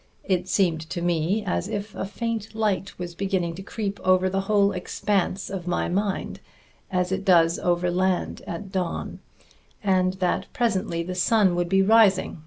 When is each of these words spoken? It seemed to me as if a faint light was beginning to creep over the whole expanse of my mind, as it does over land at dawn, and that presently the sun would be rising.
It 0.23 0.47
seemed 0.47 0.81
to 0.89 0.99
me 1.03 1.43
as 1.45 1.67
if 1.67 1.93
a 1.93 2.07
faint 2.07 2.55
light 2.55 2.97
was 2.97 3.13
beginning 3.13 3.53
to 3.53 3.61
creep 3.61 3.99
over 4.03 4.31
the 4.31 4.41
whole 4.41 4.71
expanse 4.71 5.47
of 5.47 5.67
my 5.67 5.89
mind, 5.89 6.39
as 6.89 7.11
it 7.11 7.23
does 7.23 7.59
over 7.59 7.91
land 7.91 8.41
at 8.47 8.71
dawn, 8.71 9.19
and 9.83 10.13
that 10.13 10.47
presently 10.53 11.03
the 11.03 11.13
sun 11.13 11.53
would 11.53 11.69
be 11.69 11.83
rising. 11.83 12.39